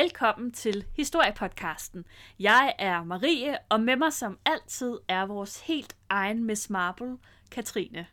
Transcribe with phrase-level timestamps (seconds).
[0.00, 2.04] Velkommen til Historiepodcasten.
[2.38, 7.16] Jeg er Marie, og med mig som altid er vores helt egen Miss Marple,
[7.50, 8.06] Katrine.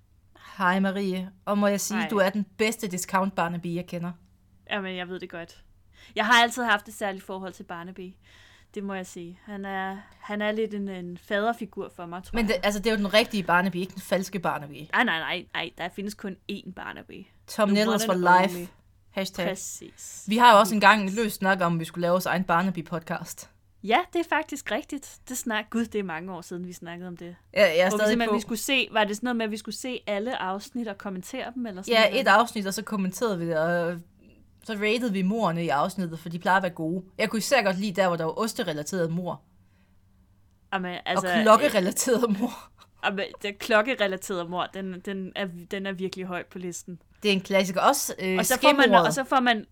[0.58, 2.10] Hej Marie, og må jeg sige, Hej.
[2.10, 4.12] du er den bedste discount Barnaby, jeg kender.
[4.69, 5.63] Jamen, jeg ved det godt.
[6.15, 8.13] Jeg har altid haft et særligt forhold til Barnaby.
[8.76, 9.40] Det må jeg sige.
[9.44, 12.62] Han er, han er lidt en, en faderfigur for mig, tror Men det, jeg.
[12.63, 14.88] altså, det er jo den rigtige Barnaby, ikke den falske Barnaby.
[14.94, 15.72] Nej, nej, nej, nej.
[15.78, 17.26] Der findes kun én Barnaby.
[17.48, 18.55] Tom Nettles for life.
[18.55, 18.68] only.
[19.17, 19.48] Hashtag.
[19.48, 20.23] Præcis.
[20.27, 23.48] Vi har jo også engang løst snak om, at vi skulle lave vores egen Barnaby-podcast.
[23.84, 25.17] Ja, det er faktisk rigtigt.
[25.30, 27.35] Det snak, Gud, det er mange år siden, vi snakkede om det.
[27.53, 28.35] Ja, jeg er Hvor vi stadig simpelthen, på.
[28.35, 30.98] vi skulle se, var det sådan noget med, at vi skulle se alle afsnit og
[30.98, 31.66] kommentere dem?
[31.66, 32.21] Eller sådan Ja, noget?
[32.21, 33.99] et afsnit, og så kommenterede vi det, og
[34.63, 37.05] så rated vi morerne i afsnittet, for de plejer at være gode.
[37.18, 39.41] Jeg kunne især godt lide der, hvor der var osterelateret mor,
[40.73, 42.70] Jamen, altså, og klokkerelateret mor.
[43.05, 47.02] Jamen, det klokkerelaterede mor, den, den, er, den er virkelig højt på listen.
[47.23, 47.81] Det er en klassiker.
[47.81, 49.66] Også øh, og, så får man, og så får man...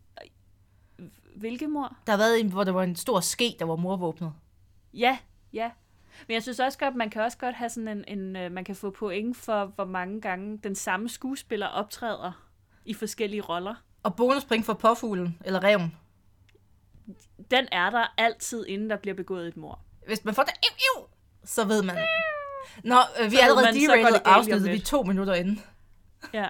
[1.36, 1.98] Hvilke mor?
[2.08, 4.34] Der har været en, hvor der var en stor ske, der var morvåbnet.
[4.94, 5.18] Ja,
[5.54, 5.72] ja.
[6.28, 8.64] Men jeg synes også godt, man kan også godt have sådan en, en øh, man
[8.64, 12.32] kan få point for, hvor mange gange den samme skuespiller optræder
[12.86, 13.76] i forskellige roller.
[14.04, 15.96] Og bonuspoint for påfuglen, eller reven.
[17.52, 19.80] Den er der altid, inden der bliver begået et mor.
[20.08, 21.08] Hvis man får det, iu, iu,
[21.46, 21.98] så ved man.
[22.84, 25.62] Nå, øh, vi Så er allerede om afsnittet, vi er to minutter inde.
[26.34, 26.50] Ja.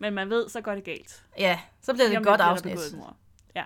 [0.00, 1.24] Men man ved, så går det galt.
[1.38, 2.78] Ja, så bliver det et godt afsnit.
[3.54, 3.64] Ja.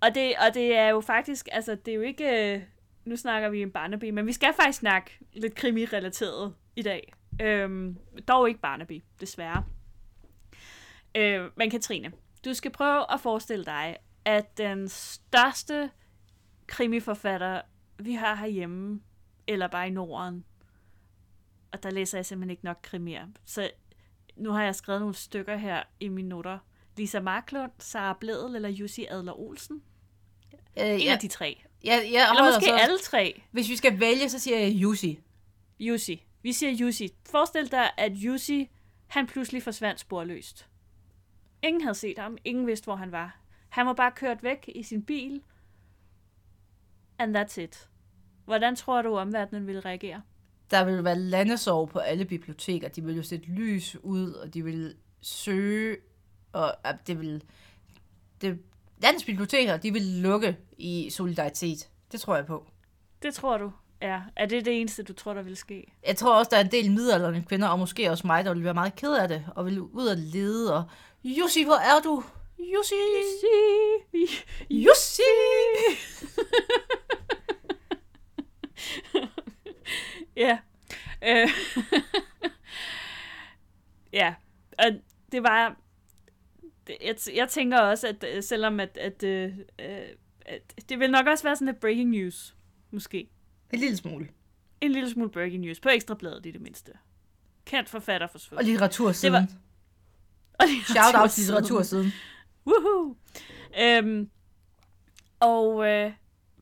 [0.00, 2.62] Og det, og det er jo faktisk, altså det er jo ikke, øh,
[3.04, 7.12] nu snakker vi om Barnaby, men vi skal faktisk snakke lidt krimi-relateret i dag.
[7.42, 9.64] Øhm, dog ikke Barnaby, desværre.
[11.14, 12.12] Øh, men Katrine,
[12.44, 15.90] du skal prøve at forestille dig, at den største
[16.66, 17.62] krimiforfatter,
[17.98, 19.00] vi har herhjemme,
[19.46, 20.44] eller bare i Norden,
[21.72, 23.70] og der læser jeg simpelthen ikke nok krimier, så
[24.36, 26.58] nu har jeg skrevet nogle stykker her i mine noter.
[26.96, 29.82] Lisa Marklund, Sara Bledel eller Jussi Adler Olsen.
[30.80, 31.62] Øh, En ja, af de tre.
[31.84, 32.74] ja, ja, Eller måske så.
[32.76, 33.42] alle tre.
[33.50, 35.20] Hvis vi skal vælge, så siger jeg Jussi.
[35.80, 36.24] Jussi.
[36.42, 37.08] Vi siger Jussi.
[37.30, 38.70] Forestil dig, at Jussi,
[39.06, 40.68] han pludselig forsvandt sporløst.
[41.62, 42.38] Ingen havde set ham.
[42.44, 43.38] Ingen vidste, hvor han var.
[43.68, 45.42] Han var bare kørt væk i sin bil.
[47.18, 47.88] And that's it.
[48.44, 50.22] Hvordan tror du, omverdenen ville reagere?
[50.70, 52.88] Der vil være landesorg på alle biblioteker.
[52.88, 55.96] De vil jo sætte lys ud, og de vil søge,
[56.52, 56.74] og
[57.06, 57.42] det vil...
[58.40, 58.58] Det,
[59.02, 61.88] landets biblioteker, de vil lukke i solidaritet.
[62.12, 62.66] Det tror jeg på.
[63.22, 63.72] Det tror du.
[64.02, 64.20] Ja.
[64.36, 65.92] Er det det eneste, du tror, der vil ske?
[66.06, 68.64] Jeg tror også, der er en del midaldrende kvinder, og måske også mig, der vil
[68.64, 70.84] være meget ked af det, og vil ud og lede, og
[71.24, 72.24] Jussi, hvor er du?
[72.58, 72.94] Jussi!
[74.14, 74.44] Jussi!
[74.70, 75.22] Jussi!
[80.36, 80.58] Ja.
[81.24, 81.48] Øh.
[84.12, 84.34] ja.
[84.78, 84.84] Og
[85.32, 85.76] det var...
[87.04, 89.98] Jeg, jeg tænker også, at øh, selvom at, at, øh, øh,
[90.46, 92.56] at det vil nok også være sådan lidt breaking news,
[92.90, 93.28] måske.
[93.72, 94.28] En lille smule.
[94.80, 96.92] En lille smule breaking news på Ekstrabladet i det mindste.
[97.64, 98.66] Kendt forfatter Og forsvundet.
[98.66, 99.34] litteratursiden.
[99.42, 99.58] Det
[100.58, 102.12] Og Shout out til litteratursiden.
[102.66, 103.16] Woohoo!
[103.80, 104.30] Øhm,
[105.40, 106.12] og øh,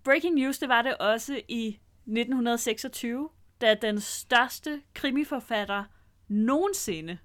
[0.04, 1.66] breaking news, det var det også i
[2.06, 3.28] 1926,
[3.64, 5.84] da den største krimiforfatter
[6.28, 7.18] nogensinde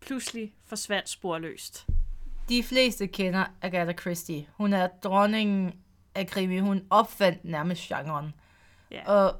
[0.00, 1.86] pludselig forsvandt sporløst.
[2.48, 4.46] De fleste kender Agatha Christie.
[4.56, 5.72] Hun er dronningen
[6.14, 6.58] af krimi.
[6.58, 8.34] Hun opfandt nærmest genren.
[8.90, 9.12] Ja.
[9.12, 9.36] Og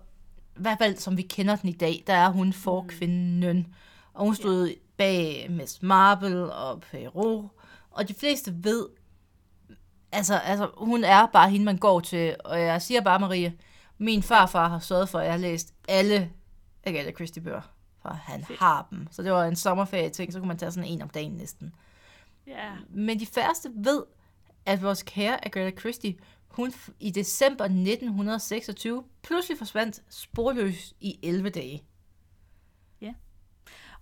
[0.56, 3.74] i hvert fald, som vi kender den i dag, der er hun forkvinden.
[4.14, 7.50] Og hun stod bag Miss Marple og Perrault.
[7.90, 8.86] Og de fleste ved,
[10.12, 12.36] altså, altså, hun er bare hende, man går til.
[12.44, 13.54] Og jeg siger bare, Marie,
[13.98, 16.30] min farfar har sørget for, at jeg har læst alle
[16.84, 17.72] Agatha Christie-bøger.
[18.02, 18.58] For han Fedt.
[18.58, 19.06] har dem.
[19.10, 21.74] Så det var en sommerferie ting, så kunne man tage sådan en om dagen næsten.
[22.46, 22.72] Ja.
[22.90, 24.02] Men de færreste ved,
[24.66, 26.16] at vores kære Agatha Christie,
[26.48, 31.84] hun i december 1926 pludselig forsvandt sporløs i 11 dage.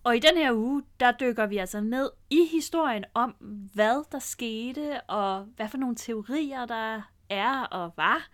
[0.04, 3.30] Og i den her uge, der dykker vi altså ned i historien om,
[3.74, 8.28] hvad der skete, og hvad for nogle teorier der er og var.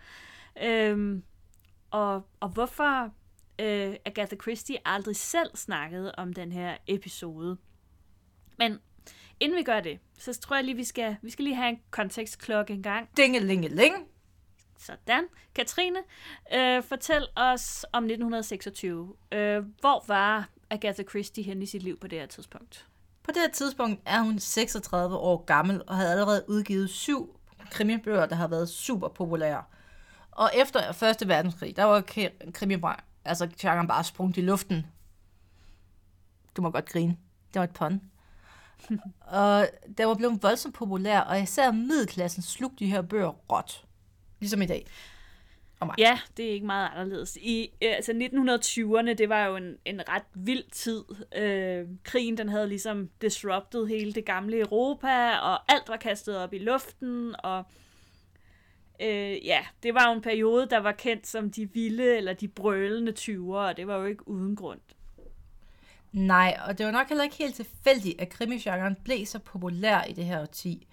[0.63, 1.23] Øhm,
[1.91, 3.03] og, og hvorfor
[3.59, 7.57] øh, Agatha Christie aldrig selv snakkede om den her episode.
[8.57, 8.79] Men
[9.39, 11.79] inden vi gør det, så tror jeg lige, vi skal, vi skal lige have en
[11.91, 13.09] kontekstklokke en gang.
[13.17, 13.95] Dingelingeling.
[14.77, 15.23] Sådan.
[15.55, 15.99] Katrine,
[16.53, 19.15] øh, fortæl os om 1926.
[19.31, 22.87] Øh, hvor var Agatha Christie henne i sit liv på det her tidspunkt?
[23.23, 27.39] På det her tidspunkt er hun 36 år gammel og havde allerede udgivet syv
[27.71, 29.63] krimibøger, der har været super populære.
[30.31, 32.01] Og efter Første Verdenskrig, der var
[32.53, 32.77] krimi
[33.25, 34.85] altså genren bare sprunget i luften.
[36.57, 37.17] Du må godt grine.
[37.53, 38.01] Det var et pun.
[39.21, 39.67] og
[39.97, 43.85] der var blevet voldsomt populær, og især middelklassen slugte de her bøger råt.
[44.39, 44.85] Ligesom i dag.
[45.79, 45.95] Og mig.
[45.97, 47.37] Ja, det er ikke meget anderledes.
[47.41, 51.03] I øh, altså 1920'erne, det var jo en, en ret vild tid.
[51.35, 56.53] Øh, krigen, den havde ligesom disrupted hele det gamle Europa, og alt var kastet op
[56.53, 57.65] i luften, og
[59.01, 62.47] øh, ja, det var jo en periode, der var kendt som de vilde eller de
[62.47, 64.79] brølende 20'ere, og det var jo ikke uden grund.
[66.11, 70.13] Nej, og det var nok heller ikke helt tilfældigt, at krimigenren blev så populær i
[70.13, 70.87] det her årti.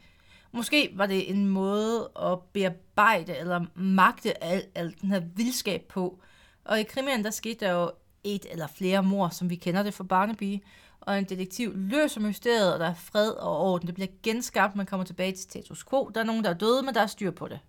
[0.53, 6.21] Måske var det en måde at bearbejde eller magte al, al den her vildskab på.
[6.65, 7.91] Og i krimien, der skete der jo
[8.25, 10.63] et eller flere mor, som vi kender det fra Barnaby,
[11.01, 13.87] og en detektiv løser mysteriet, og der er fred og orden.
[13.87, 16.11] Det bliver genskabt, man kommer tilbage til status quo.
[16.15, 17.61] Der er nogen, der er døde, men der er styr på det.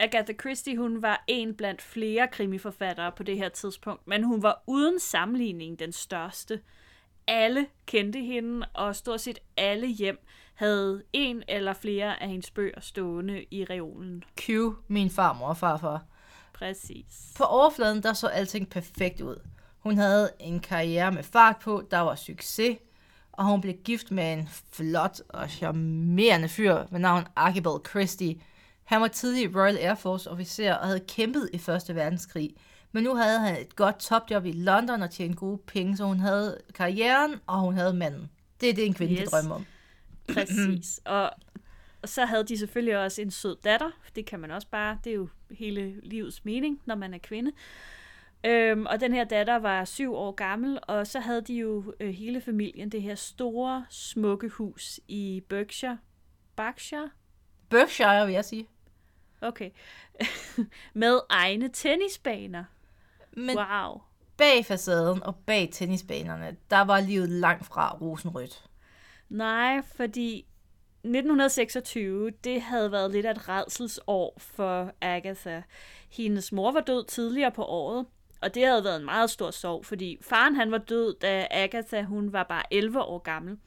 [0.00, 4.62] Agatha Christie, hun var en blandt flere krimiforfattere på det her tidspunkt, men hun var
[4.66, 6.60] uden sammenligning den største.
[7.26, 12.80] Alle kendte hende, og stort set alle hjem havde en eller flere af hendes bøger
[12.80, 14.24] stående i reolen.
[14.40, 14.50] Q,
[14.88, 16.04] min farmor og farfar.
[16.52, 17.32] Præcis.
[17.36, 19.36] På overfladen, der så alting perfekt ud.
[19.78, 22.78] Hun havde en karriere med fart på, der var succes,
[23.32, 28.40] og hun blev gift med en flot og charmerende fyr ved navn Archibald Christie.
[28.90, 32.54] Han var tidlig Royal Air Force officer og havde kæmpet i Første Verdenskrig.
[32.92, 36.20] Men nu havde han et godt topjob i London og tjente gode penge, så hun
[36.20, 38.30] havde karrieren, og hun havde manden.
[38.60, 39.20] Det er det, en kvinde yes.
[39.20, 39.66] kan drømme om.
[40.34, 41.00] Præcis.
[41.04, 41.30] Og,
[42.02, 43.90] og så havde de selvfølgelig også en sød datter.
[44.14, 47.52] Det kan man også bare, det er jo hele livets mening, når man er kvinde.
[48.44, 52.10] Øhm, og den her datter var syv år gammel, og så havde de jo øh,
[52.10, 55.98] hele familien det her store, smukke hus i Berkshire.
[56.56, 57.10] Berkshire?
[57.68, 58.66] Berkshire, vil jeg sige.
[59.42, 59.70] Okay.
[60.94, 62.64] Med egne tennisbaner.
[63.32, 64.00] Men wow.
[64.36, 68.64] bag facaden og bag tennisbanerne, der var livet langt fra rosenrødt.
[69.28, 70.46] Nej, fordi
[71.04, 75.60] 1926, det havde været lidt af et redselsår for Agatha.
[76.10, 78.06] Hendes mor var død tidligere på året,
[78.40, 82.02] og det havde været en meget stor sorg, fordi faren han var død, da Agatha
[82.02, 83.58] hun var bare 11 år gammel.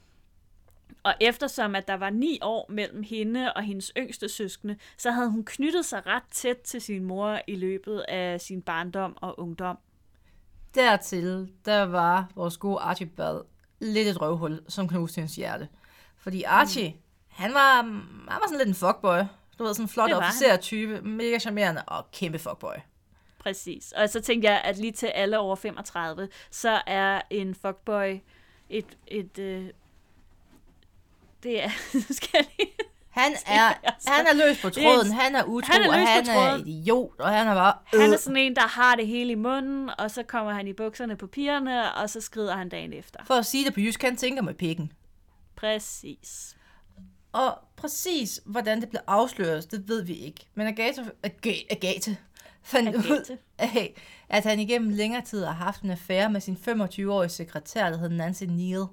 [1.04, 5.30] Og eftersom at der var ni år mellem hende og hendes yngste søskende, så havde
[5.30, 9.78] hun knyttet sig ret tæt til sin mor i løbet af sin barndom og ungdom.
[10.76, 13.42] Dertil, der var vores gode Archibald
[13.80, 15.68] lidt et røvhul, som knuste hendes hjerte.
[16.18, 16.98] Fordi Archie, mm.
[17.28, 19.20] han, var, han var sådan lidt en fuckboy.
[19.60, 22.76] Du ved, sådan en flot officer-type, mega charmerende og kæmpe fuckboy.
[23.40, 23.92] Præcis.
[23.92, 28.20] Og så tænkte jeg, at lige til alle over 35, så er en fuckboy
[28.70, 29.70] et, et, øh,
[31.44, 31.70] det er,
[32.20, 32.74] skal jeg lige
[33.14, 35.94] han er, altså, han er løs på tråden, er, han er utro, han er og
[35.94, 37.74] han er idiot, og han er bare...
[37.94, 38.02] Øh.
[38.02, 40.74] Han er sådan en, der har det hele i munden, og så kommer han i
[40.74, 43.20] bukserne på pigerne, og så skrider han dagen efter.
[43.26, 44.92] For at sige det på jysk, han tænker med pikken.
[45.56, 46.56] Præcis.
[47.32, 50.48] Og præcis, hvordan det blev afsløret, det ved vi ikke.
[50.56, 52.16] Men Agatha, Agatha, Agatha
[52.64, 53.14] fandt Agatha.
[53.14, 57.90] ud af, at han igennem længere tid har haft en affære med sin 25-årige sekretær,
[57.90, 58.86] der hed Nancy Neal.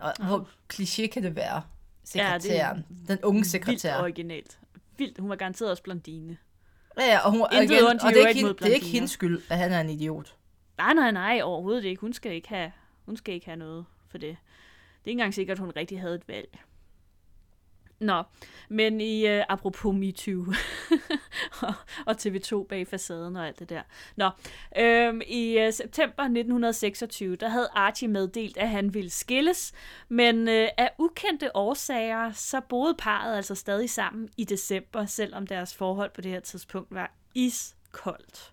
[0.00, 1.62] Og hvor kliché kan det være?
[2.10, 2.76] sekretæren.
[2.90, 3.90] Ja, det den unge sekretær.
[3.92, 4.58] Vildt originalt.
[4.96, 5.18] Vildt.
[5.18, 6.36] Hun var garanteret også blondine.
[6.98, 9.42] Ja, ja og, hun, og, igen, og det, er ikke, det er ikke hendes skyld,
[9.50, 10.36] at han er en idiot.
[10.78, 12.00] Nej, nej, nej, overhovedet ikke.
[12.00, 12.72] Hun skal ikke have,
[13.04, 14.28] hun skal ikke have noget for det.
[14.28, 16.58] Det er ikke engang sikkert, at hun rigtig havde et valg.
[18.00, 18.22] Nå,
[18.68, 20.46] men i uh, apropos MeToo
[21.62, 21.74] og,
[22.06, 23.82] og TV2 bag facaden og alt det der.
[24.16, 24.30] Nå,
[24.78, 29.72] øhm, i uh, september 1926, der havde Archie meddelt, at han ville skilles,
[30.08, 35.74] men uh, af ukendte årsager, så boede parret altså stadig sammen i december, selvom deres
[35.74, 38.52] forhold på det her tidspunkt var iskoldt.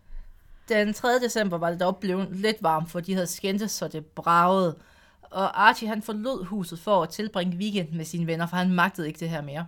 [0.69, 1.19] Den 3.
[1.19, 4.77] december var det dog blevet lidt varmt, for de havde skændtes, så det bragede.
[5.31, 9.07] Og Archie han forlod huset for at tilbringe weekend med sine venner, for han magtede
[9.07, 9.65] ikke det her mere.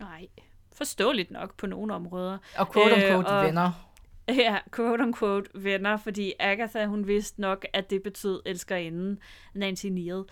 [0.00, 0.26] Nej,
[0.72, 2.38] forståeligt nok på nogle områder.
[2.56, 3.88] Og quote-unquote øh, og, venner.
[4.28, 9.20] Ja, quote-unquote venner, fordi Agatha, hun vidste nok, at det betød elskerinde
[9.54, 10.24] Nancy Neal.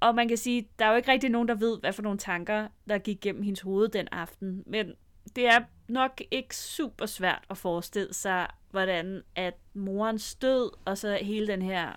[0.00, 2.18] Og man kan sige, der er jo ikke rigtig nogen, der ved, hvad for nogle
[2.18, 4.62] tanker, der gik gennem hendes hoved den aften.
[4.66, 4.92] Men
[5.36, 11.18] det er nok ikke super svært at forestille sig, hvordan at morens død, og så
[11.22, 11.92] hele den her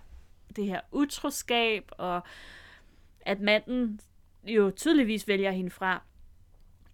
[0.56, 2.22] det her utroskab, og
[3.22, 4.00] at manden
[4.44, 6.03] jo tydeligvis vælger hende fra,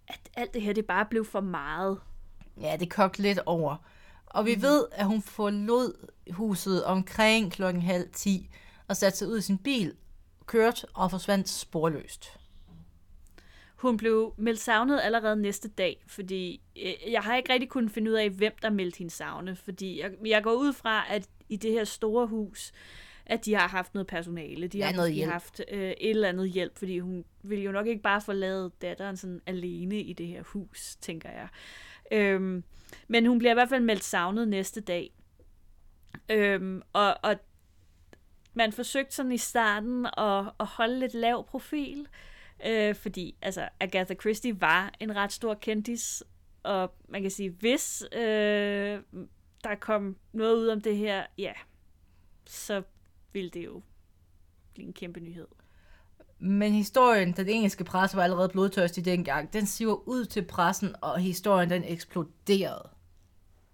[0.08, 2.00] at alt det her, det bare blev for meget.
[2.60, 3.76] Ja, det kogte lidt over.
[4.26, 4.62] Og vi mm.
[4.62, 8.50] ved, at hun forlod huset omkring klokken halv ti,
[8.88, 9.94] og satte sig ud i sin bil,
[10.46, 12.38] kørte og forsvandt sporløst.
[13.76, 18.10] Hun blev meldt savnet allerede næste dag, fordi øh, jeg har ikke rigtig kunnet finde
[18.10, 21.56] ud af, hvem der meldte hende savnet, fordi jeg, jeg går ud fra, at i
[21.56, 22.72] det her store hus,
[23.26, 24.66] at de har haft noget personale.
[24.68, 25.32] De Ja, har noget hjælp.
[25.32, 29.16] haft øh, et eller andet hjælp, fordi hun vil jo nok ikke bare forlade datteren
[29.16, 31.48] sådan alene i det her hus, tænker jeg.
[32.12, 32.64] Øhm,
[33.08, 35.10] men hun bliver i hvert fald meldt savnet næste dag.
[36.28, 37.36] Øhm, og, og
[38.54, 42.08] man forsøgte sådan i starten at, at holde lidt lav profil,
[42.66, 46.22] øh, fordi altså, Agatha Christie var en ret stor kendis,
[46.62, 49.00] og man kan sige, hvis øh,
[49.64, 51.52] der kom noget ud om det her, ja,
[52.46, 52.82] så
[53.36, 53.82] ville det jo
[54.74, 55.46] blive en kæmpe nyhed.
[56.38, 59.52] Men historien, den engelske presse var allerede blodtørstig dengang.
[59.52, 62.88] Den siver ud til pressen, og historien den eksploderede.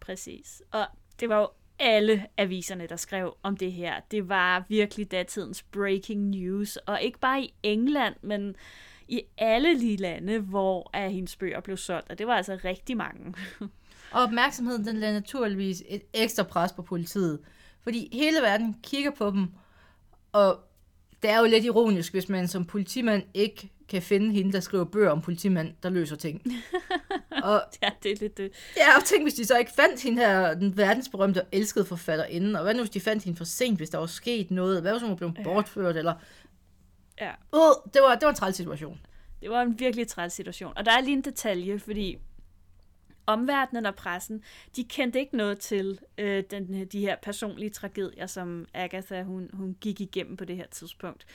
[0.01, 0.63] Præcis.
[0.71, 0.87] Og
[1.21, 4.01] det var jo alle aviserne, der skrev om det her.
[4.11, 6.77] Det var virkelig datidens breaking news.
[6.77, 8.57] Og ikke bare i England, men
[9.09, 12.11] i alle de lande, hvor af hendes bøger blev solgt.
[12.11, 13.35] Og det var altså rigtig mange.
[14.13, 17.41] Og opmærksomheden den lagde naturligvis et ekstra pres på politiet.
[17.83, 19.49] Fordi hele verden kigger på dem,
[20.33, 20.61] og
[21.23, 24.85] det er jo lidt ironisk, hvis man som politimand ikke kan finde hende, der skriver
[24.85, 26.43] bøger om politimand, der løser ting.
[27.45, 28.53] og ja, det er lidt det.
[28.77, 32.59] ja, og tænk, hvis de så ikke fandt hende her, den verdensberømte og elskede forfatterinde,
[32.59, 34.93] og hvad nu, hvis de fandt hende for sent, hvis der var sket noget, hvad
[34.93, 36.15] hvis hun var blevet bortført, eller...
[37.21, 37.31] Ja.
[37.53, 39.01] Uh, det var, det var en træls situation.
[39.43, 40.73] Det var en virkelig træls situation.
[40.77, 42.19] Og der er lige en detalje, fordi
[43.33, 44.43] omverdenen og pressen,
[44.77, 49.51] de kendte ikke noget til øh, den, øh, de her personlige tragedier, som Agatha hun,
[49.53, 51.27] hun gik igennem på det her tidspunkt.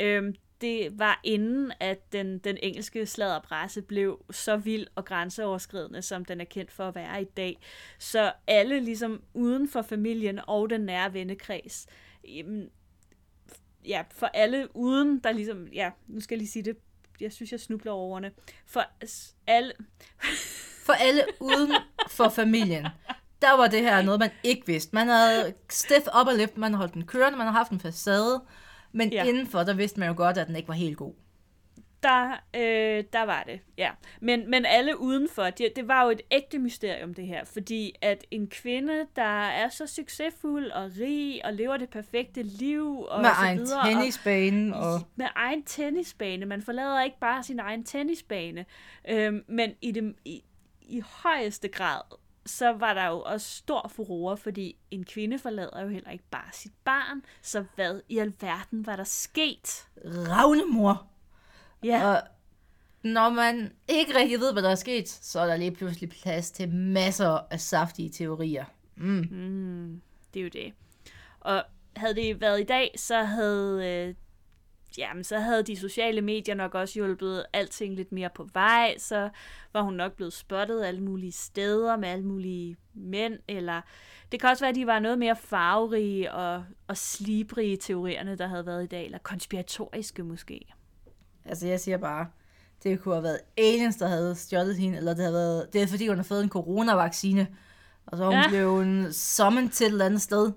[0.00, 6.24] Øhm, det var inden, at den, den engelske sladderpresse blev så vild og grænseoverskridende, som
[6.24, 7.58] den er kendt for at være i dag.
[7.98, 11.86] Så alle ligesom uden for familien og den nære vennekreds,
[12.28, 12.70] jamen,
[13.84, 16.76] ja, for alle uden, der ligesom, ja, nu skal jeg lige sige det,
[17.20, 18.32] jeg synes, jeg snubler over ordene,
[18.66, 18.82] for
[19.46, 19.72] alle,
[20.86, 21.72] For alle uden
[22.08, 22.86] for familien,
[23.42, 24.90] der var det her noget, man ikke vidste.
[24.94, 28.42] Man havde stiff upper lip, man havde holdt den kørende, man havde haft en facade,
[28.92, 29.24] men Ja.
[29.24, 31.12] indenfor, der vidste man jo godt, at den ikke var helt god.
[32.02, 33.90] der, øh, der var det, ja.
[34.20, 37.44] Men, men alle udenfor, det, det var jo et ægte mysterium, det her.
[37.44, 43.04] Fordi at en kvinde, der er så succesfuld og rig og lever det perfekte liv
[43.08, 45.00] og Med så egen videre, tennisbane og...
[45.16, 46.46] med egen tennisbane.
[46.46, 48.64] Man forlader ikke bare sin egen tennisbane.
[49.08, 50.42] Øhm, men i, det, i,
[50.84, 52.00] i højeste grad,
[52.46, 56.52] så var der jo også stor furore, fordi en kvinde forlader jo heller ikke bare
[56.52, 57.22] sit barn.
[57.42, 59.88] Så hvad i alverden var der sket?
[60.04, 61.06] Ravnemor.
[61.84, 62.22] Ja, Og
[63.02, 66.50] når man ikke rigtig ved, hvad der er sket, så er der lige pludselig plads
[66.50, 68.64] til masser af saftige teorier.
[68.96, 69.28] Mm.
[69.30, 70.00] Mm,
[70.34, 70.72] det er jo det.
[71.40, 71.64] Og
[71.96, 74.14] havde det været i dag, så havde, øh,
[74.98, 79.28] jamen, så havde de sociale medier nok også hjulpet alting lidt mere på vej, så
[79.72, 83.80] var hun nok blevet spottet alle mulige steder med alle mulige mænd, eller
[84.32, 88.46] det kan også være, at de var noget mere farverige og, og slibrige teorierne, der
[88.46, 90.74] havde været i dag, eller konspiratoriske måske.
[91.44, 92.26] Altså, jeg siger bare,
[92.82, 95.86] det kunne have været aliens, der havde stjålet hende, eller det havde været, det er
[95.86, 97.46] fordi, hun har fået en coronavaccine,
[98.06, 98.48] og så hun Ja.
[98.48, 100.52] blevet summoned til et eller andet sted.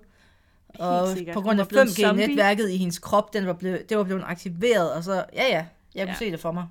[0.74, 1.34] Og sikkert.
[1.34, 2.24] på grund af blevet zombie.
[2.24, 5.66] 5G-netværket i hendes krop, den var blevet, det var blevet aktiveret, og så, ja ja,
[5.94, 6.14] jeg kunne Ja.
[6.18, 6.68] se det for mig.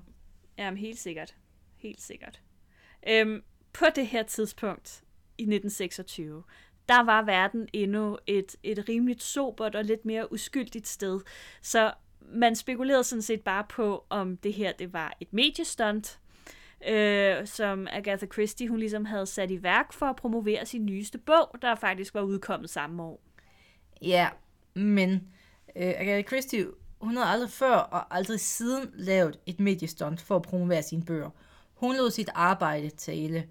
[0.58, 1.34] Jamen, helt sikkert.
[1.76, 2.40] Helt sikkert.
[3.08, 5.02] Øhm, på det her tidspunkt,
[5.38, 6.42] i 1926,
[6.88, 11.20] der var verden endnu et, et rimeligt sobert og lidt mere uskyldigt sted.
[11.62, 16.18] Så man spekulerede sådan set bare på, om det her det var et mediestunt,
[16.88, 21.18] øh, som Agatha Christie hun ligesom havde sat i værk for at promovere sin nyeste
[21.18, 23.20] bog, der faktisk var udkommet samme år.
[24.02, 24.28] Ja,
[24.74, 25.12] men
[25.76, 26.66] øh, Agatha Christie,
[27.00, 31.30] hun havde aldrig før og aldrig siden lavet et mediestunt for at promovere sine bøger.
[31.74, 33.48] Hun lod sit arbejde tale,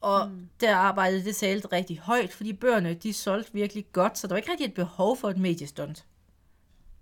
[0.00, 0.48] og mm.
[0.60, 4.36] det arbejde, det talte rigtig højt, fordi bøgerne, de solgte virkelig godt, så der var
[4.36, 6.06] ikke rigtig et behov for et mediestunt.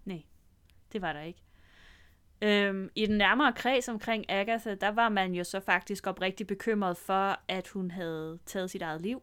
[0.05, 0.23] Nej,
[0.93, 1.43] det var der ikke.
[2.43, 6.97] Øhm, I den nærmere kreds omkring Agatha, der var man jo så faktisk oprigtigt bekymret
[6.97, 9.23] for, at hun havde taget sit eget liv.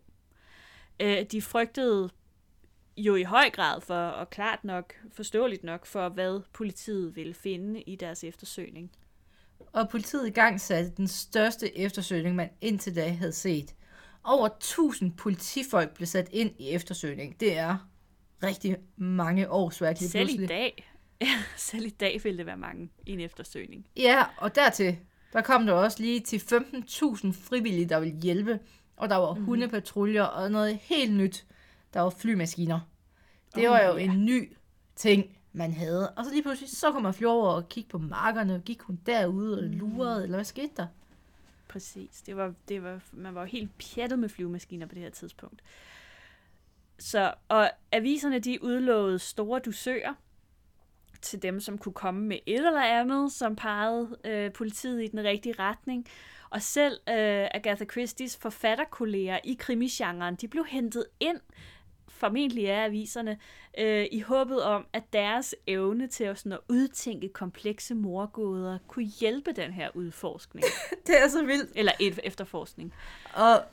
[0.99, 2.09] Øh, de frygtede
[2.97, 7.81] jo i høj grad for, og klart nok, forståeligt nok, for hvad politiet ville finde
[7.81, 8.91] i deres eftersøgning.
[9.73, 13.75] Og politiet i gang satte den største eftersøgning, man indtil da havde set.
[14.23, 17.39] Over 1000 politifolk blev sat ind i eftersøgning.
[17.39, 17.89] Det er
[18.43, 20.43] rigtig mange årsværk lige Selv pludselig.
[20.43, 23.85] i dag, ja, selv i dag ville det være mange i en eftersøgning.
[23.95, 24.97] Ja, og dertil,
[25.33, 28.59] der kom der også lige til 15.000 frivillige, der ville hjælpe.
[28.95, 29.45] Og der var mm.
[29.45, 31.45] hundepatruljer og noget helt nyt.
[31.97, 32.79] Der var flymaskiner.
[33.55, 34.03] Det Åh, var jo ja.
[34.03, 34.53] en ny
[34.95, 36.09] ting, man havde.
[36.09, 38.61] Og så lige pludselig, så kom man fly over og kigge på markerne.
[38.65, 39.73] Gik hun derude og Mhm.
[39.77, 40.87] lurede, eller hvad skete der?
[41.67, 42.21] Præcis.
[42.21, 45.61] Det var, det var, man var jo helt pjattet med flyvemaskiner på det her tidspunkt.
[46.99, 50.13] Så, og aviserne, de udlovede store dusører
[51.21, 55.23] til dem, som kunne komme med et eller andet, som pegede øh, politiet i den
[55.23, 56.05] rigtige retning.
[56.49, 61.39] Og selv øh, Agatha Christie's forfatterkolleger i krimisgenren, de blev hentet ind,
[62.09, 63.37] formentlig af aviserne,
[63.77, 69.05] øh, i håbet om, at deres evne til at, sådan, at udtænke komplekse morgåder kunne
[69.05, 70.65] hjælpe den her udforskning.
[71.07, 71.71] Det er så vildt.
[71.75, 72.93] Eller et efterforskning.
[73.33, 73.63] Og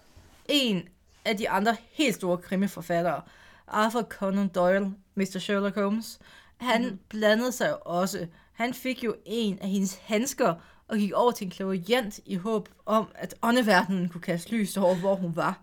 [0.49, 0.89] en
[1.25, 3.23] af de andre helt store krimiforfattere,
[3.69, 5.39] Arthur Conan Doyle, Mr.
[5.39, 6.19] Sherlock Holmes,
[6.57, 6.99] han mm.
[7.09, 8.27] blandede sig jo også.
[8.53, 10.55] Han fik jo en af hendes handsker
[10.89, 14.95] og gik over til en klaverjant i håb om, at åndeverdenen kunne kaste lys over,
[14.95, 15.61] hvor hun var.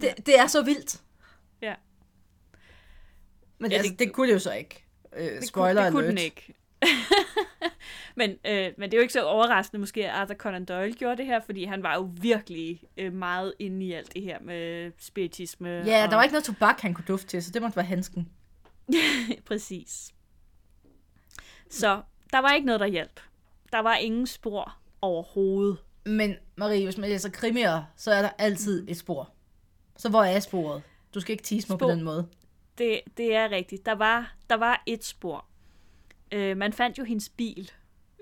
[0.00, 1.00] Det, det er så vildt.
[3.60, 4.84] Men Ja, ja, altså, det- det, det kunne det jo så ikke.
[5.16, 6.16] Øh, Det spoiler kunne, det kunne alert.
[6.18, 6.54] den ikke.
[8.16, 11.16] men, øh, men det er jo ikke så overraskende måske, at Arthur Conan Doyle gjorde
[11.16, 14.92] det her, fordi han var jo virkelig øh, meget inde i alt det her med
[14.98, 15.68] spiritisme.
[15.68, 16.10] Ja, og...
[16.10, 18.28] der var ikke noget tobak, han kunne dufte til, så det måtte være handsken.
[19.48, 20.10] Præcis.
[21.70, 22.02] Så
[22.32, 23.20] der var ikke noget, der hjalp.
[23.72, 25.76] Der var ingen spor overhovedet.
[26.06, 29.30] Men Marie, hvis man læser krimier, så er der altid et spor.
[29.96, 30.82] Så hvor er sporet?
[31.14, 31.90] Du skal ikke tease mig på Spor.
[31.90, 32.26] den måde.
[32.78, 33.86] Det, det er rigtigt.
[33.86, 35.46] Der var, der var et spor.
[36.32, 37.70] Øh, man fandt jo hendes bil.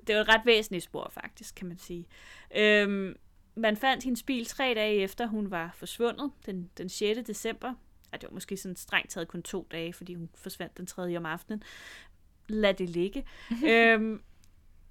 [0.06, 2.06] Det var et ret væsentligt spor, faktisk, kan man sige.
[2.56, 3.14] Øh,
[3.54, 7.20] man fandt hendes bil tre dage efter, hun var forsvundet, den, den 6.
[7.26, 7.74] december.
[8.12, 11.16] Ja, det var måske sådan strengt taget kun to dage, fordi hun forsvandt den 3.
[11.16, 11.62] om aftenen.
[12.48, 13.26] Lad det ligge.
[13.72, 14.22] øhm,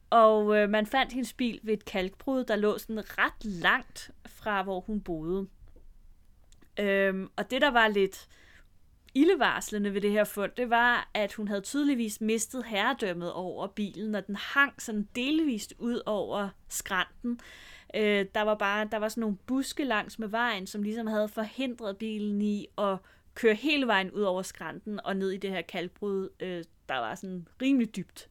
[0.09, 4.63] og øh, man fandt hendes bil ved et kalkbrud, der lå sådan ret langt fra,
[4.63, 5.47] hvor hun boede.
[6.79, 8.27] Øhm, og det, der var lidt
[9.15, 14.15] ildevarslende ved det her fund, det var, at hun havde tydeligvis mistet herredømmet over bilen,
[14.15, 17.39] og den hang sådan delvist ud over skrænten.
[17.95, 21.27] Øh, der var bare der var sådan nogle buske langs med vejen, som ligesom havde
[21.27, 22.97] forhindret bilen i at
[23.35, 27.15] køre hele vejen ud over skrænten og ned i det her kalkbrud, øh, der var
[27.15, 28.29] sådan rimelig dybt.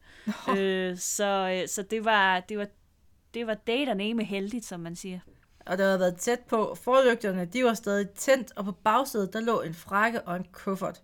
[0.57, 2.67] Øh, så øh, så det var det var
[3.33, 5.19] det var date med heldigt, som man siger.
[5.67, 6.75] Og der havde været tæt på.
[6.75, 11.01] Forlygterne, de var stadig tændt, og på bagsædet, der lå en frakke og en kuffert,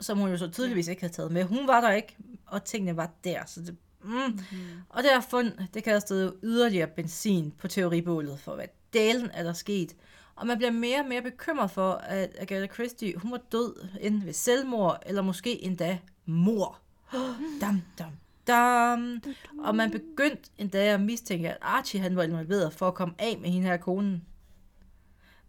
[0.00, 1.44] som hun jo så tydeligvis ikke havde taget med.
[1.44, 3.44] Hun var der ikke, og tingene var der.
[3.46, 4.10] Så det, mm.
[4.10, 4.58] mm-hmm.
[4.88, 9.52] Og det her fund, det kastede yderligere benzin på teoribålet for, hvad dalen er der
[9.52, 9.96] sket.
[10.34, 14.26] Og man bliver mere og mere bekymret for, at Agatha Christie, hun var død enten
[14.26, 16.78] ved selvmord, eller måske endda mor.
[17.60, 18.12] Dam, dam,
[18.46, 19.22] dam.
[19.58, 23.38] Og man begyndte endda at mistænke, at Archie han var involveret for at komme af
[23.40, 24.24] med hende her konen.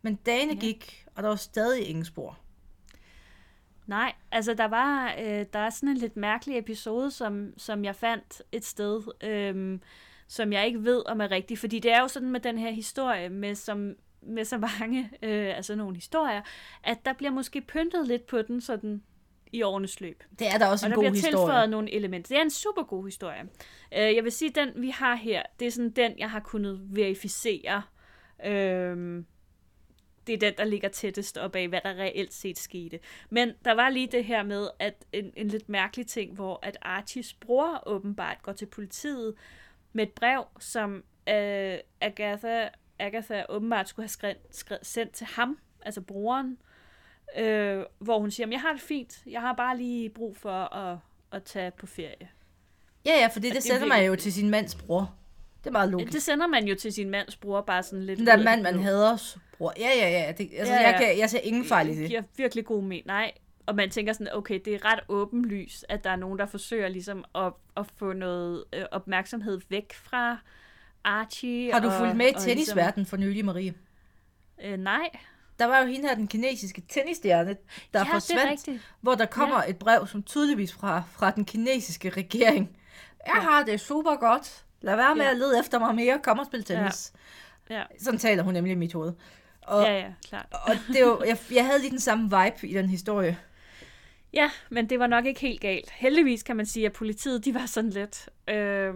[0.02, 0.60] Men dagene Ja.
[0.60, 2.40] gik, og der var stadig ingen spor.
[3.88, 7.96] Nej, altså der var øh, der er sådan en lidt mærkelig episode, som, som jeg
[7.96, 9.80] fandt et sted, øh,
[10.28, 12.72] som jeg ikke ved om er rigtig, fordi det er jo sådan med den her
[12.72, 16.42] historie, med, som, med så mange, øh, altså nogle historier,
[16.84, 19.04] at der bliver måske pyntet lidt på den sådan
[19.54, 20.24] i årenes løb.
[20.40, 21.32] Det er da også Og en der god bliver historie.
[21.32, 22.28] tilføjet nogle elementer.
[22.28, 23.42] Det er en super god historie.
[23.94, 26.82] Øh, jeg vil sige, den vi har her, det er sådan den, jeg har kunnet
[26.96, 27.82] verificere.
[28.46, 29.24] Øh,
[30.28, 33.00] det er den, der ligger tættest op af, hvad der reelt set skete.
[33.30, 36.78] Men der var lige det her med, at en, en lidt mærkelig ting, hvor at
[36.82, 39.36] Archies bror åbenbart går til politiet
[39.94, 40.96] med et brev, som
[41.30, 42.68] øh, Agatha,
[43.00, 46.73] Agatha åbenbart skulle have skrevet, skrevet, sendt til ham, altså broren, øh,
[48.00, 50.98] hvor hun siger, jeg har det fint, jeg har bare lige brug for at,
[51.32, 52.30] at tage på ferie.
[53.06, 55.16] Ja, ja, for det, det det er sender man jo til sin mands bror.
[55.64, 56.14] Det er meget logisk.
[56.14, 58.20] Det sender man jo til sin mands bror, bare sådan lidt...
[58.20, 59.74] Den der mand, det man hader bror.
[59.80, 60.32] Ja, ja, ja.
[60.32, 60.90] Det, altså, Ja, ja.
[60.90, 62.08] Jeg, kan, jeg ser ingen fejl i det.
[62.08, 63.08] giver virkelig god mening.
[63.08, 63.32] Nej,
[63.66, 66.88] og man tænker sådan, okay, det er ret åbenlyst, at der er nogen, der forsøger
[66.88, 70.38] ligesom at, at få noget øh, opmærksomhed væk fra
[71.04, 71.74] Archie.
[71.74, 73.62] Har du og, fulgt med i tennisverdenen for nylig, Marie?
[73.62, 75.10] Ligesom, øh, nej,
[75.60, 77.56] Der var jo hende her, den kinesiske tennisstjerne,
[77.94, 79.70] der ja, er forsvandt, hvor der kommer ja.
[79.70, 82.78] et brev, som tydeligvis fra, fra den kinesiske regering.
[83.28, 83.42] Jeg Ja.
[83.42, 84.64] har det super godt.
[84.82, 85.32] Lad være med Ja.
[85.32, 86.20] at lede efter mig mere.
[86.24, 87.14] Kom og spil tennis.
[87.70, 87.84] Ja.
[88.00, 89.14] Sådan taler hun nemlig i mit hoved.
[89.62, 90.46] Og, Ja, ja, klart.
[90.52, 93.38] og det jo, jeg, jeg havde lige den samme vibe i den historie.
[94.34, 95.90] Ja, men det var nok ikke helt galt.
[95.92, 98.94] Heldigvis kan man sige, at politiet, de var sådan lidt, øh,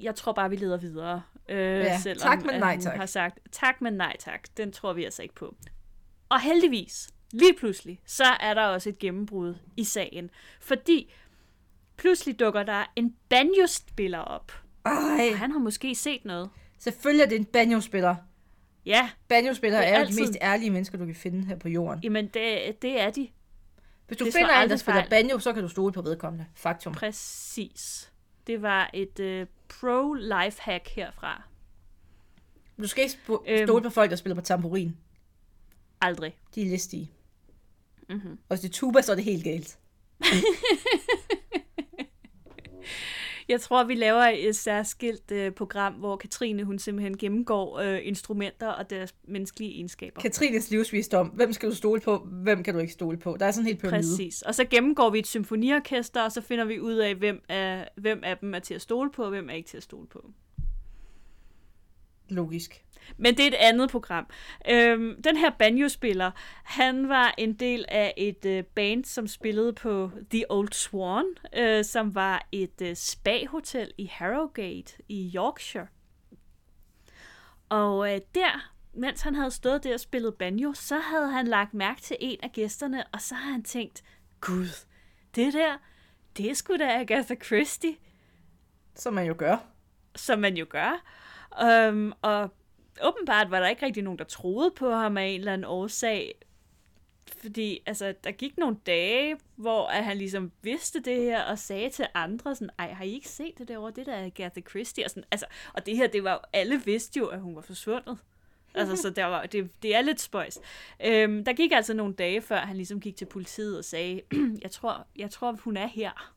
[0.00, 1.22] jeg tror bare, vi leder videre.
[1.48, 2.96] Øh, Ja, selvom, tak, men nej tak.
[2.96, 4.40] har sagt, tak, men nej tak.
[4.56, 5.54] Den tror vi altså ikke på.
[6.28, 10.30] Og heldigvis, lige pludselig, så er der også et gennembrud i sagen.
[10.60, 11.12] Fordi
[11.96, 14.52] pludselig dukker der en banjo-spiller op.
[14.84, 14.92] Ej,
[15.32, 16.50] Og han har måske set noget.
[16.78, 18.16] selvfølgelig er det en banjo-spiller.
[18.86, 21.68] Ja, Banjo-spillere er, er jo de altid- mest ærlige mennesker, du kan finde her på
[21.68, 22.00] jorden.
[22.02, 23.28] jamen det, det er de.
[24.06, 25.10] Hvis du det finder en, der spiller fejl.
[25.10, 26.46] banjo, så kan du stole på vedkommende.
[26.54, 26.92] Faktum.
[26.94, 28.12] Præcis.
[28.46, 31.42] Det var et øh, pro-life-hack herfra.
[32.78, 33.66] Du skal ikke Øhm.
[33.66, 34.96] stole på folk, der spiller på tamburin.
[36.00, 36.38] Aldrig.
[36.54, 37.12] De er listige.
[38.08, 38.30] Mm-hmm.
[38.30, 39.78] Og hvis det er tuba, så er det helt galt.
[43.48, 48.68] Jeg tror, vi laver et særskilt øh, program, hvor Katrine hun simpelthen gennemgår øh, instrumenter
[48.68, 50.20] og deres menneskelige egenskaber.
[50.20, 51.26] Katrines livsvisdom.
[51.26, 52.18] Hvem skal du stole på?
[52.18, 53.36] Hvem kan du ikke stole på?
[53.40, 54.02] Der er sådan helt pyramide.
[54.02, 54.42] Præcis.
[54.42, 58.20] Og så gennemgår vi et symfoniorkester, og så finder vi ud af, hvem af, hvem
[58.24, 60.30] af dem er til at stole på, og hvem er ikke til at stole på.
[62.28, 62.84] Logisk.
[63.16, 64.26] Men det er et andet program.
[64.70, 66.30] Øhm, den her banjo-spiller,
[66.64, 71.24] han var en del af et øh, band, som spillede på The Old Swan,
[71.56, 75.86] øh, som var et øh, spa-hotel i Harrogate i Yorkshire.
[77.68, 81.74] Og øh, der, mens han havde stået der og spillet banjo, så havde han lagt
[81.74, 84.02] mærke til en af gæsterne, og så har han tænkt,
[84.40, 84.86] gud,
[85.34, 85.76] det der,
[86.36, 87.96] det er sgu da Agatha Christie.
[88.94, 89.56] Som man jo gør.
[90.16, 91.02] Som man jo gør.
[91.62, 92.50] Um, og
[93.02, 96.34] åbenbart var der ikke rigtig nogen, der troede på ham af en eller anden årsag.
[97.40, 101.90] Fordi altså, der gik nogle dage, hvor at han ligesom vidste det her, og sagde
[101.90, 103.92] til andre sådan, ej, har I ikke set det derovre?
[103.96, 105.04] Det der er Agatha Christie.
[105.04, 107.62] Og, sådan, altså, og det her, det var jo, alle vidste jo, at hun var
[107.62, 108.18] forsvundet.
[108.74, 110.58] Altså, så der var, det, det er lidt spøjs.
[111.04, 114.20] Øhm, der gik altså nogle dage, før han ligesom gik til politiet og sagde,
[114.62, 116.34] jeg tror, jeg tror, hun er her.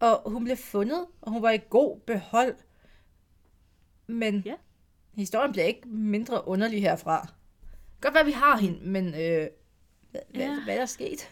[0.00, 2.56] Og hun blev fundet, og hun var i god behold.
[4.06, 4.54] Men ja.
[5.14, 7.28] historien bliver ikke mindre underlig herfra.
[8.00, 9.48] Godt være, vi har hende, men øh,
[10.10, 10.60] hvad, ja.
[10.64, 11.30] hvad, er der sket?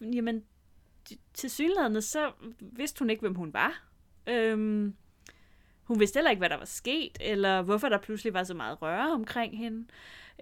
[0.00, 0.44] Jamen,
[1.34, 3.88] til synligheden, så vidste hun ikke, hvem hun var.
[4.26, 4.94] Øhm,
[5.82, 8.82] hun vidste heller ikke, hvad der var sket, eller hvorfor der pludselig var så meget
[8.82, 9.86] røre omkring hende.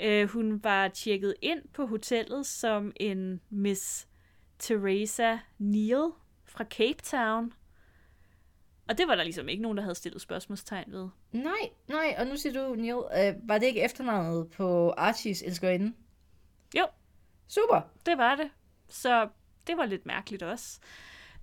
[0.01, 4.09] Øh, hun var tjekket ind på hotellet som en Miss
[4.59, 6.11] Teresa Neal
[6.45, 7.53] fra Cape Town.
[8.89, 11.09] Og det var der ligesom ikke nogen, der havde stillet spørgsmålstegn ved.
[11.33, 13.03] Nej, nej, og nu siger du, Neil,
[13.35, 15.93] øh, var det ikke efternavnet på Archies elskerinde?
[16.79, 16.87] Jo.
[17.49, 17.81] Super.
[18.07, 18.51] Det var det.
[18.89, 19.29] Så
[19.67, 20.79] det var lidt mærkeligt også.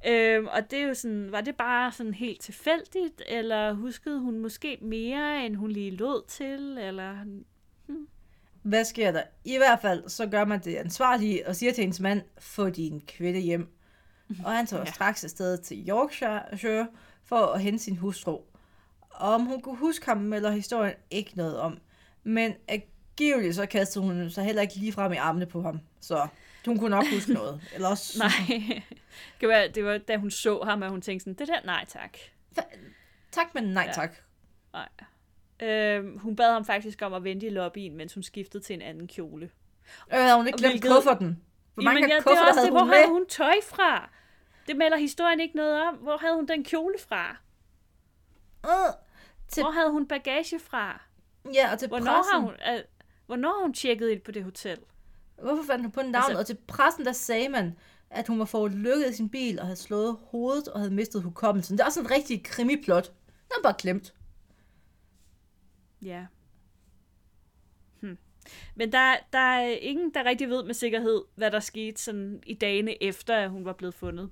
[0.08, 4.40] Øhm, og det er jo sådan, var det bare sådan helt tilfældigt, eller huskede hun
[4.40, 7.24] måske mere, end hun lige lod til, eller...
[7.88, 8.08] Hmm.
[8.62, 9.24] Hvad sker der?
[9.46, 13.02] I hvert fald, så gør man det ansvarlige, og siger til hendes mand, få din
[13.08, 13.68] kvinde hjem.
[14.46, 14.92] Og han tager ja.
[14.92, 16.42] straks afsted til Yorkshire,
[17.26, 18.42] for at hente sin hustru.
[19.10, 21.78] Om hun kunne huske ham, melder historien ikke noget om.
[22.24, 25.80] Men angiveligt så kastede hun sig heller ikke lige frem i armene på ham.
[26.02, 26.28] Så
[26.66, 27.62] hun kunne nok huske noget.
[27.76, 28.20] Eller også...
[28.20, 28.82] nej.
[29.42, 31.86] Det, være, det var da hun så ham, at hun tænkte sådan, det der, nej
[31.88, 32.18] tak.
[33.32, 33.92] tak, men nej ja.
[33.92, 34.16] tak.
[34.74, 34.90] Nej.
[35.70, 38.82] Øh, hun bad ham faktisk om at vente i lobbyen, mens hun skiftede til en
[38.82, 39.50] anden kjole.
[40.14, 40.92] Øh, havde hun ikke glemt hvilket...
[40.92, 41.44] kufferten?
[41.74, 44.10] Hvor mange Jamen, ja, det er også det, hvor havde hun tøj fra?
[44.68, 45.96] Det melder historien ikke noget om.
[45.96, 47.38] Hvor havde hun den kjole fra?
[48.64, 48.94] Uh,
[49.48, 49.64] til...
[49.64, 51.02] Hvor havde hun bagage fra?
[51.54, 52.34] Ja, og til hvornår pressen...
[52.34, 52.82] Har hun, uh,
[53.26, 54.80] hvornår har hun tjekket ind på det hotel?
[55.42, 56.16] Hvorfor fandt hun på navnet?
[56.16, 56.38] Altså...
[56.38, 57.78] Og til pressen, der sagde man,
[58.10, 61.24] at hun var fået lykket i sin bil og havde slået hovedet og havde mistet
[61.24, 61.78] hukommelsen.
[61.78, 63.08] Det er også en rigtig krimiplot.
[63.28, 64.14] Den er bare glemt.
[66.02, 66.26] Ja.
[68.02, 68.18] Hm.
[68.76, 72.54] Men der, der er ingen, der rigtig ved med sikkerhed, hvad der skete sådan i
[72.54, 74.32] dagene efter, at hun var blevet fundet.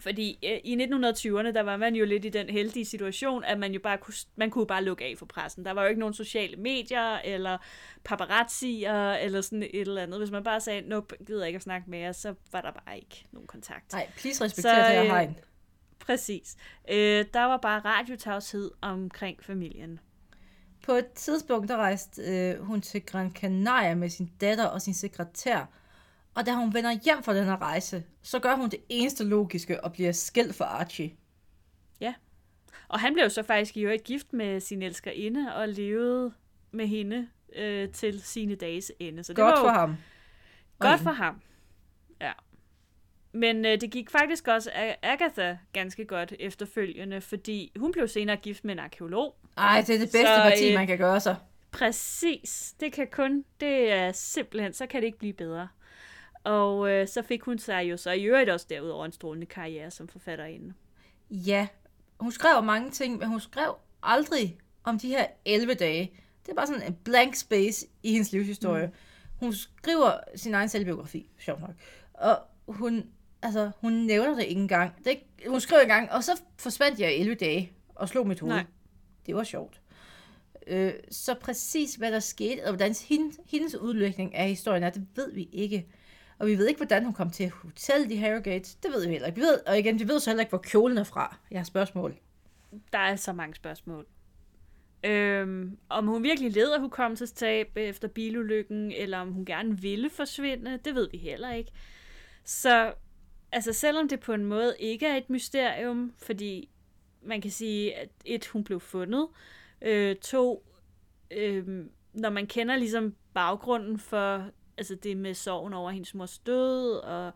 [0.00, 3.72] Fordi øh, i 1920'erne, der var man jo lidt i den heldige situation, at man
[3.72, 5.64] jo bare kunne, man kunne bare lukke af for pressen.
[5.64, 7.58] Der var jo ikke nogen sociale medier, eller
[8.04, 10.18] paparazzier, eller sådan et eller andet.
[10.20, 12.96] Hvis man bare sagde, nope, gider ikke at snakke med jer, så var der bare
[12.96, 13.92] ikke nogen kontakt.
[13.92, 15.36] Nej, please respektere det her hegn.
[15.98, 16.56] Præcis.
[16.90, 20.00] Øh, der var bare radiotavshed omkring familien.
[20.82, 24.94] På et tidspunkt, der rejste øh, hun til Gran Canaria med sin datter og sin
[24.94, 25.66] sekretær,
[26.34, 29.84] og da hun vender hjem fra den her rejse, så gør hun det eneste logiske
[29.84, 31.12] og bliver skilt for Archie.
[32.00, 32.14] Ja.
[32.88, 36.32] Og han blev så faktisk i øvrigt gift med sin elskerinde og levede
[36.70, 39.24] med hende øh, til sine dages ende.
[39.24, 39.96] Så det godt var for ham.
[40.78, 41.40] Godt for ham.
[42.20, 42.32] Ja.
[43.32, 44.70] Men øh, det gik faktisk også
[45.02, 49.36] Agatha ganske godt efterfølgende, fordi hun blev senere gift med en arkeolog.
[49.56, 51.36] Ej, det er det bedste så, parti, øh, man kan gøre sig.
[51.70, 52.74] Præcis.
[52.80, 55.68] Det kan kun, det er simpelthen, så kan det ikke blive bedre.
[56.44, 59.90] Og øh, så fik hun sig jo så i øvrigt også derudover en strålende karriere
[59.90, 60.74] som forfatterinde.
[61.30, 61.66] Ja,
[62.20, 66.12] hun skrev mange ting, men hun skrev aldrig om de her 11 dage.
[66.46, 68.86] Det er bare sådan en blank space i hendes livshistorie.
[68.86, 68.92] Mm.
[69.40, 71.74] Hun skriver sin egen selvbiografi, sjovt nok.
[72.14, 73.06] Og hun,
[73.42, 75.04] altså, hun nævner det ikke engang.
[75.04, 78.54] Det hun skrev engang, og så forsvandt jeg 11 dage og slog mit hoved.
[78.54, 78.64] Nej.
[79.26, 79.80] Det var sjovt.
[80.66, 85.06] Øh, så præcis hvad der skete, og hvordan hendes, hendes udlægning af historien er, det
[85.14, 85.86] ved vi ikke.
[86.40, 88.76] Og vi ved ikke, hvordan hun kom til hotellet i Harrogate.
[88.82, 89.40] Det ved vi heller ikke.
[89.40, 91.36] Vi ved, og igen, vi ved så heller ikke, hvor kjolen er fra.
[91.50, 92.16] Jeg har spørgsmål.
[92.92, 94.06] Der er så mange spørgsmål.
[95.04, 100.78] Øhm, om hun virkelig led af hukommelsestab efter bilulykken, eller om hun gerne ville forsvinde,
[100.84, 101.70] det ved vi heller ikke.
[102.44, 102.92] Så
[103.52, 106.70] altså selvom det på en måde ikke er et mysterium, fordi
[107.22, 109.28] man kan sige, at et, hun blev fundet,
[109.82, 110.66] øh, to,
[111.30, 114.50] øh, når man kender ligesom baggrunden for
[114.80, 117.32] altså det med sorgen over hendes mors død, og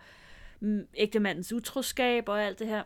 [0.60, 2.82] mm, ægtemandens utroskab og alt det her,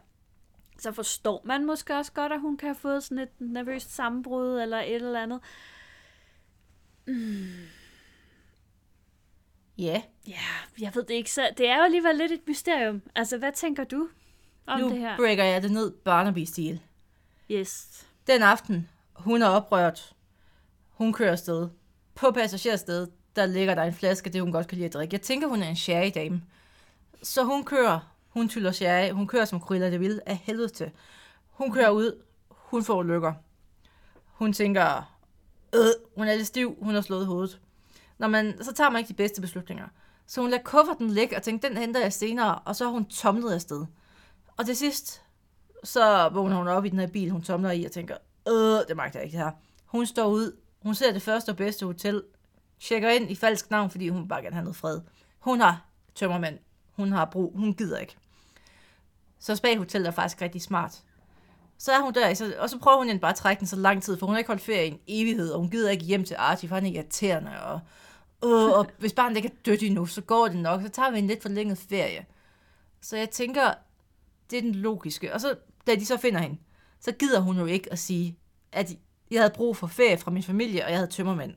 [0.78, 4.60] så forstår man måske også godt, at hun kan have fået sådan et nervøst sammenbrud
[4.60, 5.40] eller et eller andet.
[7.06, 7.46] Mm.
[9.78, 10.02] Ja.
[10.26, 10.34] Ja,
[10.80, 11.30] jeg ved det ikke.
[11.30, 13.02] Så det er jo alligevel lidt et mysterium.
[13.14, 14.08] Altså, hvad tænker du
[14.66, 15.16] om nu det her?
[15.16, 16.80] breaker jeg det ned Barnaby-stil.
[17.50, 18.06] Yes.
[18.26, 20.12] Den aften, hun er oprørt.
[20.90, 21.68] Hun kører afsted.
[22.14, 25.14] På passagerstedet, der ligger der en flaske, det hun godt kan lide at drikke.
[25.14, 26.42] Jeg tænker, hun er en sherry-dame.
[27.22, 30.90] Så hun kører, hun tyller sherry, hun kører som Cruella de Vil af helvede til.
[31.50, 33.32] Hun kører ud, hun får lykker.
[34.24, 35.14] Hun tænker,
[35.74, 35.80] øh,
[36.16, 37.60] hun er lidt stiv, hun har slået hovedet.
[38.18, 39.88] Når man, så tager man ikke de bedste beslutninger.
[40.26, 43.04] Så hun lader kufferten ligge og tænker, den henter jeg senere, og så har hun
[43.04, 43.86] tomlet afsted.
[44.56, 45.22] Og til sidst,
[45.84, 48.16] så vågner hun op i den her bil, hun tomler i, og tænker,
[48.48, 49.52] øh, det magter jeg ikke det her.
[49.84, 52.22] Hun står ud, hun ser det første og bedste hotel,
[52.80, 55.00] tjekker ind i falsk navn, fordi hun bare gerne have noget fred.
[55.38, 56.58] Hun har tømmermand,
[56.92, 58.16] hun har brug, hun gider ikke.
[59.38, 61.02] Så Spag Hotel er faktisk rigtig smart.
[61.78, 64.02] Så er hun der, så, og så prøver hun bare at trække den så lang
[64.02, 66.24] tid, for hun har ikke holdt ferie i en evighed, og hun gider ikke hjem
[66.24, 67.80] til Archie, for han er irriterende, og,
[68.44, 71.18] øh, og hvis barnet ikke er dødt endnu, så går det nok, så tager vi
[71.18, 72.26] en lidt forlænget ferie.
[73.00, 73.74] Så jeg tænker,
[74.50, 75.34] det er den logiske.
[75.34, 75.54] Og så,
[75.86, 76.58] da de så finder hende,
[77.00, 78.38] så gider hun jo ikke at sige,
[78.72, 78.90] at
[79.30, 81.54] jeg havde brug for ferie fra min familie, og jeg havde tømmermænd.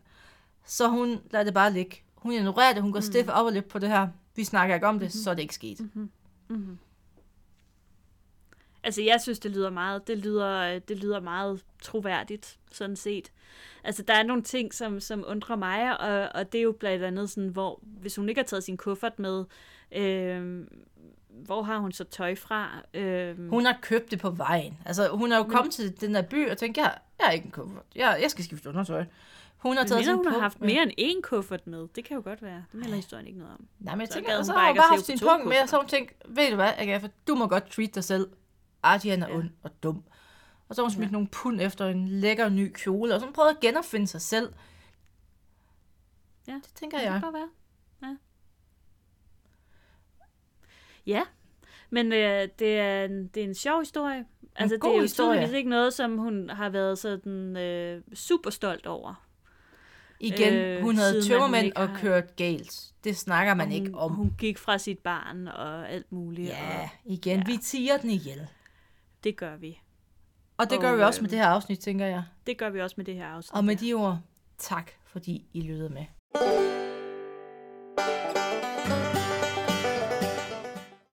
[0.66, 2.04] Så hun lader det bare ligge.
[2.16, 3.04] Hun ignorerer det, hun går mm.
[3.04, 4.08] stift op og lidt på det her.
[4.36, 5.24] Vi snakker ikke om det, mm-hmm.
[5.24, 5.80] så er det ikke sket.
[5.80, 6.10] Mm-hmm.
[6.48, 6.78] Mm-hmm.
[8.84, 13.32] Altså, jeg synes, det lyder meget, det lyder, det lyder meget troværdigt, sådan set.
[13.84, 17.04] Altså, der er nogle ting, som, som undrer mig, og, og det er jo blandt
[17.04, 19.46] andet sådan, hvor, hvis hun ikke har taget sin kuffert med,
[19.92, 20.68] øh,
[21.34, 22.70] hvor har hun så tøj fra?
[22.94, 24.78] Øh, Hun har købt det på vejen.
[24.86, 27.32] Altså, hun er jo Men- kommet til den der by og tænkt, jeg, jeg er
[27.32, 27.84] ikke en kuffert.
[27.96, 29.06] Jeg, jeg skal skifte undertøj.
[29.58, 30.68] Hun har taget sin hun har haft med.
[30.68, 31.88] mere end én kuffert med.
[31.96, 32.66] Det kan jo godt være.
[32.72, 33.68] Det melder historien ikke noget om.
[33.80, 35.76] Nej, men jeg Så tænker, så har hun bare haft sin punkt med, og så
[35.76, 38.30] har hun tænkt, ved du hvad, Agatha, du må godt treat dig selv.
[38.84, 39.36] Archie han er Ja.
[39.36, 40.04] ond og dum.
[40.70, 41.12] Og så har hun smidt Ja.
[41.12, 44.22] nogle pund efter en lækker ny kjole, og så har hun prøvet at genopfinde sig
[44.22, 44.54] selv.
[46.48, 47.12] Ja, Det tænker Det jeg.
[47.14, 47.50] kan godt være.
[48.04, 48.16] Ja.
[51.06, 51.22] Ja,
[51.90, 54.26] men øh, det, er en, det er en sjov historie.
[54.56, 55.58] Altså, det god er jo historie.
[55.58, 59.28] ikke noget, som hun har været sådan øh, super stolt over.
[60.20, 62.94] Igen, Øh, hun havde hun tømmermænd og har- kørt galt.
[63.04, 64.12] Det snakker man Og ikke hun, om.
[64.12, 66.48] Hun gik fra sit barn og alt muligt.
[66.50, 67.44] Ja, Og igen, Ja.
[67.46, 68.48] vi tiger den ihjel.
[69.24, 69.80] det gør vi.
[70.58, 72.24] Og det Og, gør vi også med øhm, det her afsnit, tænker jeg.
[72.48, 73.58] Det gør vi også med det her afsnit.
[73.58, 73.88] Og med her.
[73.88, 74.20] de ord,
[74.58, 76.06] tak fordi I lyttede med.